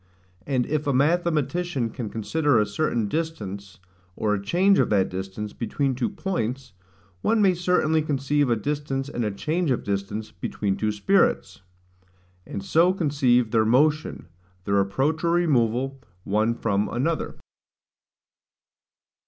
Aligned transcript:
And 0.47 0.65
if 0.65 0.87
a 0.87 0.93
mathematician 0.93 1.91
can 1.91 2.09
consider 2.09 2.57
a 2.57 2.65
certain 2.65 3.07
distance, 3.07 3.77
or 4.15 4.33
a 4.33 4.41
change 4.41 4.79
of 4.79 4.89
that 4.89 5.09
distance 5.09 5.53
between 5.53 5.93
two 5.93 6.09
points, 6.09 6.73
one 7.21 7.39
may 7.39 7.53
certainly 7.53 8.01
conceive 8.01 8.49
a 8.49 8.55
distance 8.55 9.09
and 9.09 9.23
a 9.23 9.29
change 9.29 9.69
of 9.69 9.83
distance, 9.83 10.31
between 10.31 10.75
two 10.75 10.91
spirits; 10.91 11.61
and 12.47 12.65
so 12.65 12.93
conceive 12.95 13.51
their 13.51 13.63
motion, 13.63 14.25
their 14.65 14.79
approach 14.79 15.23
or 15.23 15.33
removal, 15.33 16.01
one 16.23 16.55
from 16.55 16.89
another. 16.89 17.35